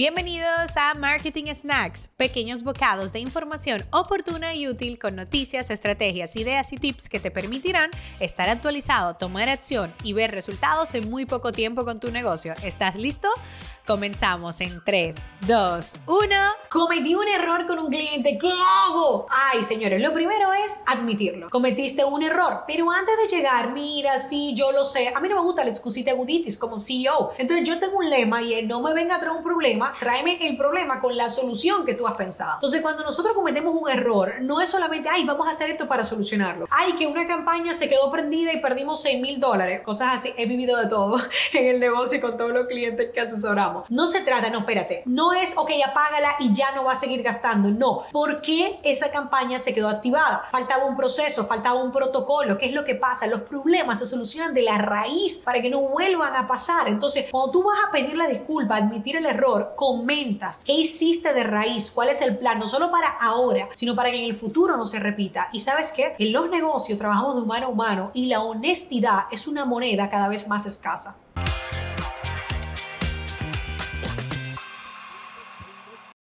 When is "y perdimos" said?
38.52-39.02